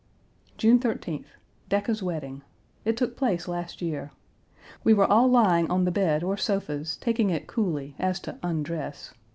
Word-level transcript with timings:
June 0.57 0.79
13th. 0.79 1.25
Decca's 1.69 2.01
wedding. 2.01 2.41
It 2.85 2.97
took 2.97 3.15
place 3.15 3.47
last 3.47 3.83
year. 3.83 4.09
We 4.83 4.95
were 4.95 5.05
all 5.05 5.27
lying 5.27 5.69
on 5.69 5.85
the 5.85 5.91
bed 5.91 6.23
or 6.23 6.37
sofas 6.37 6.97
taking 6.97 7.29
it 7.29 7.45
coolly 7.45 7.95
as 7.99 8.19
to 8.21 8.39
undress. 8.41 9.13